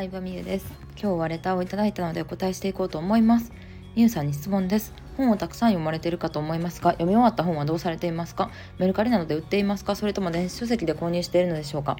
[0.00, 0.66] 相葉美優です。
[0.98, 3.52] 今日はレターをいただいたのでお答えしていこうと思います。
[3.94, 4.94] 美優さんに質問です。
[5.18, 8.50] 本をたくさん読まれているかと思いますが読み終わった本はどうされていますか？
[8.78, 9.96] メルカリなどで売っていますか？
[9.96, 11.98] それとも電子書籍で購入しているのでしょうか？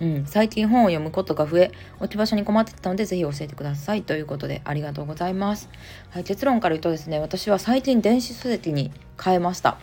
[0.00, 1.70] うん、最近本を読むことが増え
[2.00, 4.02] 置き場所に困ってたのでぜひ教えてください。
[4.02, 5.68] ということでありがとうございます、
[6.10, 8.90] はい、結論から言うとですね私は最近電子書籍に
[9.22, 9.78] 変えました。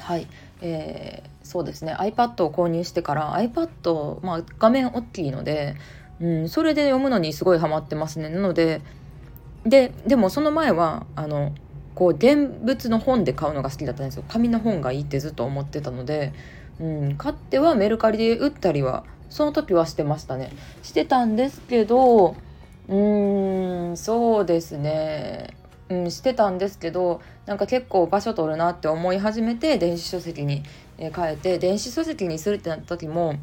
[0.00, 0.26] はい。
[0.62, 1.94] えー、そうですね。
[1.94, 5.76] iPad を購入してから iPad、まあ、画面大きいので、
[6.20, 8.28] うん、それで読むのにすごいハマってますね。
[8.28, 8.80] なので
[9.64, 11.52] ででもその前はあの
[11.94, 14.24] こう現物の本で買うのが好きだったんですよ。
[14.28, 16.32] 紙の本がいいってずっと思ってたので、
[16.80, 20.52] うん、買ってはメルカリで売ったりはその時はしてましたね。
[20.82, 22.36] してたんですけど
[22.88, 25.56] うーんそうですね。
[25.88, 30.64] うん、してたんですけどなんか結構場所取るなって思い始めて電子書籍に
[30.98, 33.36] 変えて電子書籍にするってなった時も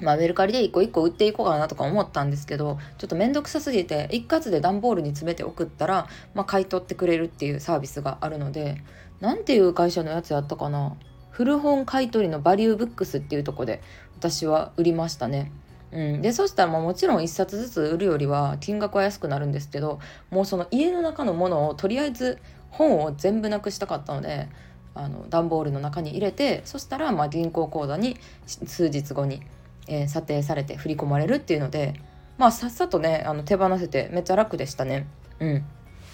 [0.00, 8.82] まあ、メルカリで一個一個売っていこうかなとか思ったんですけどちょっと面倒くさすぎて一括で段ボールに詰めて送ったら、まあ、買い取ってくれるっていうサービスがあるので
[9.20, 10.96] 何ていう会社のやつやったかな
[11.30, 13.80] 古本買取のバリューブックスっていうとこで
[14.18, 15.52] 私は売りましたね。
[15.92, 19.98] うん、でそしたらもちろん1冊ずつ売るよりは金額は安くなるんですけど
[20.30, 22.38] もうその家の中のものをとりあえず
[22.70, 24.48] 本を全部なくしたかったので
[24.94, 29.42] あの段ボールの中に入れてそしたらま銀行口座に数日後に、
[29.86, 31.94] えー、査定されて振り込まれるっていうので
[32.38, 35.06] まあさっさとねあの手放せてめっちゃ楽でしたね。
[35.40, 35.64] うん、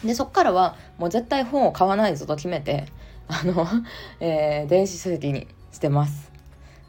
[0.05, 2.87] でそっからはもう絶対本を買わないぞと決めて
[3.29, 3.67] あの、
[4.21, 6.33] えー、電子書籍にしてます。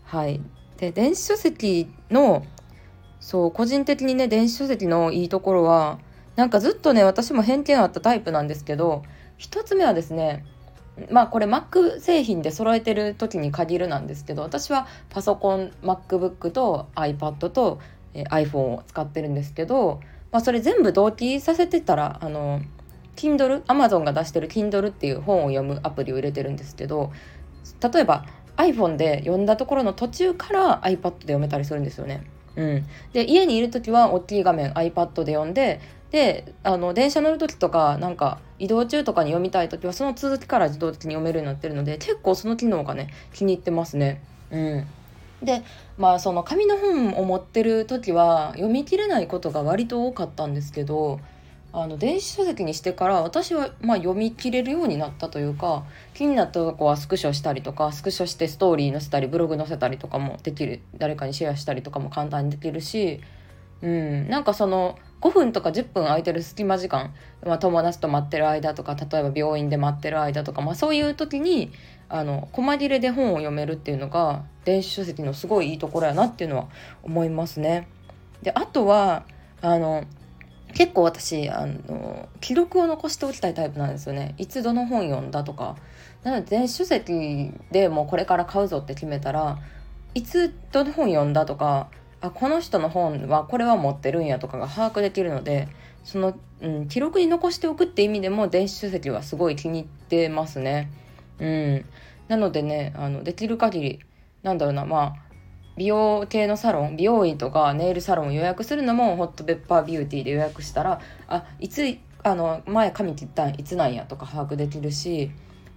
[0.05, 0.41] はい、
[0.77, 2.45] で電子書籍の
[3.19, 5.99] そう個人的にね電子書籍のいいところは
[6.35, 9.03] なんかずっとね私も偏見あったタイプなんですけど
[9.39, 10.45] 1つ目はですね
[11.11, 17.79] まあこれ Mac 製品で揃えてる時に限るなんですけど私はパソコン MacBook と iPad と、
[18.13, 19.99] え iPhone を使ってるんですけど、
[20.31, 22.61] まあ、それ全部同期させてたらあの
[23.15, 27.11] Kindle Amazon が出してる Kindle っていう本を読むアプリを入れてるんですけど
[27.81, 28.25] 例えば
[28.57, 32.23] iPhone で読んだところの途中から iPad で読めたりするんですよね。
[32.55, 35.79] うん、で家にいる時は大きい画面 iPad で読んで
[36.11, 44.21] であの電車乗る時とかなんか移動中とかに読みたい時はその続きから自動的に読めるようになってるので結構その機能がね気に入ってますね。
[44.49, 44.87] うん、
[45.43, 45.63] で
[45.97, 51.19] まあその紙の本を持ってる時は読み切れないことが割と多かったんですけど
[51.73, 63.21] あの電子書籍にしてから私はまあ読み切れるようになったというか気になったとこはスクショしたりとかスクショしてストーリー載せたりブログ載せたりとかもできる誰かにシェアしたりとかも簡単にできるし、
[63.81, 67.13] うん、なんかその5分とか10分空いてる隙間時間、
[67.43, 71.71] まあ、友達と待ってる間とか例えば病院で待ってる間とか、まあ、そういう時に
[72.09, 76.67] あの細切れで本を読めるっていうのが電子書籍のすごいいいところやなっていうのは
[77.03, 77.87] 思いますね。
[78.41, 79.25] であとは
[79.61, 80.05] あの
[80.73, 85.75] 結構私あの記録を残しておきたいタイプなんですよねいつどの本読んだとか
[86.23, 89.57] なので電子書籍でもうこれから買うぞって決めたら
[90.13, 91.89] いつどの本読んだとか
[92.21, 95.67] あこの人の本はこれは持ってるんやとかが把握できるので
[96.03, 100.89] その、うん、記録に残しておくって意味でも電子書籍はすごい気に入ってますね。
[101.39, 101.85] うん、
[102.27, 103.99] なのでねあのできる限り
[104.41, 105.15] なんだろうなまあ
[105.77, 111.83] 美容系のサロン美容院とかネイルサロンを予約するのもホットペッパービューティーで予約したらあいつ
[112.23, 115.29] あの前髪切ったんいつなんやとか把握できるし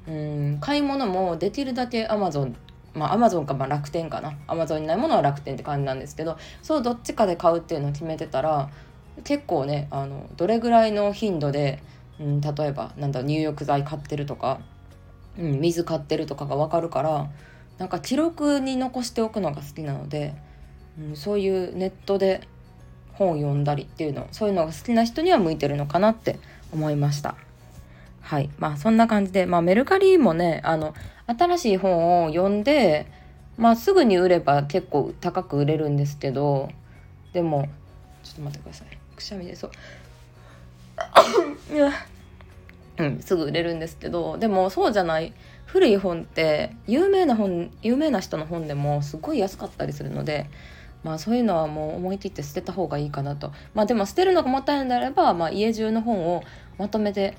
[0.09, 2.57] うん買い物もできるだけアマゾン
[2.95, 8.71] まあアマゾンかまあ楽天かなアマゾンにないものは楽天って感じなんですけどそうどっちかで買うっていうのを決めてたら
[9.25, 11.83] 結構ねあのどれぐらいの頻度で、
[12.19, 14.61] うん、例えばなんだ入浴剤買ってるとか、
[15.39, 17.31] うん、水買ってるとかが分かるから
[17.79, 20.35] なんか記録に残しておくのが好きなので、
[20.99, 22.47] うん、そういうネットで
[23.15, 26.39] 本を読んだりっていうのそういうのが好きな人には向いてるのかなって
[26.73, 27.37] 思いました。
[28.21, 30.95] はいまあそんな感じで、まあ、メルカリもねあの
[31.39, 33.07] 新しい本を読んで、
[33.57, 36.71] まあ、すぐに売れば結構高く売れるんですけど
[37.33, 37.69] でも
[38.23, 38.89] ちょっと待ってください。
[39.15, 39.71] くしゃみでそう。
[42.99, 45.33] うん、すぐ売れるんですけどでもそうじゃない
[45.65, 50.51] 古い本って有名な本有名な人の本でもすごい安かったりするので
[51.03, 53.53] まあそういうのはもう思い切って捨てた方がいいかなと。
[53.73, 56.43] まあでも捨てるのがもったいないんであれば、まあ、家中の本を
[56.77, 57.39] まとめて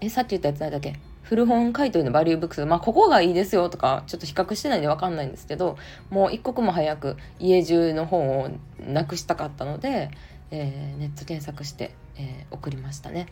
[0.00, 0.98] えさっき言ったやつ何だっけ？
[1.22, 5.76] 古本買取のバリューブックスまあここがいいですよとかちょっと比較してないんで分かんないんですけど
[6.10, 10.10] もう一刻も早く家中の本をなくしたかったので、
[10.50, 13.26] えー、ネット検索して、えー、送りましたね。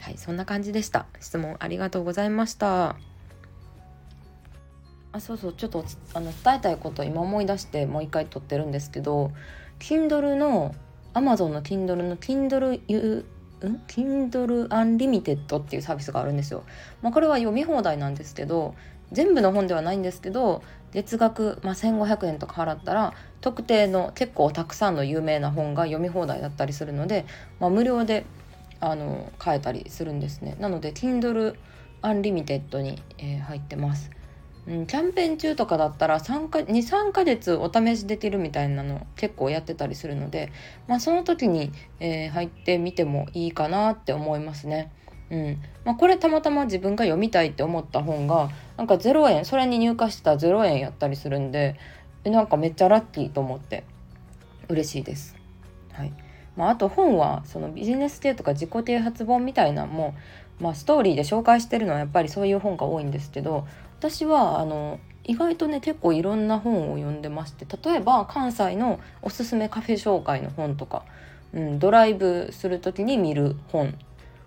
[0.00, 1.06] はいそんな感じでした。
[1.18, 2.96] 質問ありがとうございました。
[5.12, 9.30] あそうそうちょっとあの伝えたいこと今思い出してもう一回撮ってるんですけど
[9.78, 10.74] Kindle の
[11.14, 13.24] Amazon の Kindle の Kindle
[13.68, 16.64] ん？Kindle Unlimited っていうサービスがあるんですよ。
[17.02, 18.74] まあ、これは読み放題なんですけど
[19.12, 20.62] 全部の本ではないんですけど
[20.92, 27.26] 月額、まあ、1,500円とか払ったら特定の結構たくさんの有名な本が読み放題だったりするので、
[27.60, 28.24] まあ、無料で
[28.80, 30.56] あの買えたりするんですね。
[30.60, 31.56] なので Kindle
[32.02, 34.10] Unlimited に、えー、入ってます。
[34.66, 40.52] キャンペーン中とかだったら23ヶ月お試しできるみたいなの結構やってたりするので、
[40.88, 41.70] まあ、その時に、
[42.00, 44.90] えー、入ってみてもいいかなって思いますね。
[45.30, 51.76] うんまあ、これたまたま自分が読みたいって思った本がなんか0円それに入荷してた0円やったりするんで
[52.24, 53.84] なんかめっちゃラッキーと思って
[54.68, 55.36] 嬉しいです。
[55.92, 56.12] はい
[56.56, 60.14] まあ、あと本はそのビジネス系とか自己啓発本みたいなのも、
[60.60, 63.66] まあ、ストーリーで紹介してるのはやっぱりそういう本が多いんですけど
[63.98, 71.04] 私はあの意外とね結構いろんな本を読んでまして例えば関西のおすすめカフェ紹介の本とか、
[71.52, 73.94] うん、ドライブする時に見る本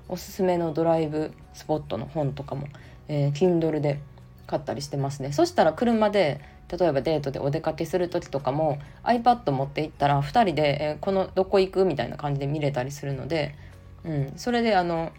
[0.07, 2.67] おすすめのドライブスポットの本とかも、
[3.07, 3.99] えー、Kindle で
[4.45, 5.33] 買ったりしてますね。
[5.33, 6.39] そしたら車で
[6.69, 13.55] 例えばデートでお出かけする時とかも iPad 持って行ったら2人で、えー、このどこ行くみたいな感じで見れたりするので、
[14.03, 15.11] うん、それであの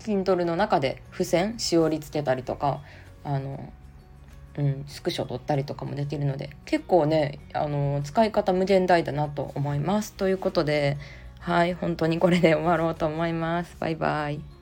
[0.00, 2.80] Kindle の中で付箋しおりつけたりとか
[3.24, 3.72] あの
[4.58, 10.14] うん、スクショ撮ったりとかもできるので結構ねあの使い方無限大だなと思います。
[10.14, 10.96] ということで
[11.40, 13.76] はい本当にこれで終わろうと思います。
[13.78, 14.55] バイバイ。